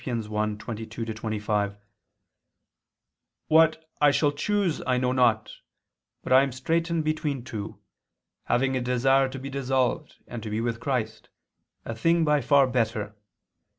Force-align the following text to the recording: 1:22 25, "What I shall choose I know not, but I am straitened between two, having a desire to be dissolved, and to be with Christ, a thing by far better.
1:22 0.01 1.15
25, 1.21 1.75
"What 3.49 3.85
I 4.01 4.09
shall 4.09 4.31
choose 4.31 4.81
I 4.87 4.97
know 4.97 5.11
not, 5.11 5.51
but 6.23 6.33
I 6.33 6.41
am 6.41 6.51
straitened 6.51 7.03
between 7.03 7.43
two, 7.43 7.77
having 8.45 8.75
a 8.75 8.81
desire 8.81 9.29
to 9.29 9.37
be 9.37 9.51
dissolved, 9.51 10.15
and 10.27 10.41
to 10.41 10.49
be 10.49 10.59
with 10.59 10.79
Christ, 10.79 11.29
a 11.85 11.93
thing 11.93 12.25
by 12.25 12.41
far 12.41 12.65
better. 12.65 13.15